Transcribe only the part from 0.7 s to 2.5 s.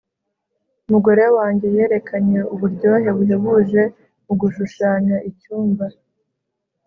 umugore wanjye yerekanye